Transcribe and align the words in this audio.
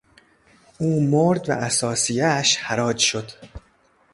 او 0.77 1.01
مرد 1.01 1.49
و 1.49 1.53
اثاثیهاش 1.53 2.57
حراج 2.57 2.97
شد. 2.97 3.31